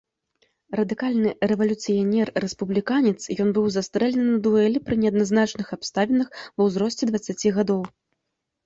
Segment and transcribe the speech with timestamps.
[0.77, 7.81] Радыкальны рэвалюцыянер-рэспубліканец, ён быў застрэлены на дуэлі пры неадназначных абставінах ва ўзросце дваццаці гадоў.